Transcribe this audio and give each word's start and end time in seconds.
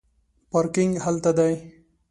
پارکینګ 0.51 0.93
هلته 1.05 1.31
دی 1.37 1.53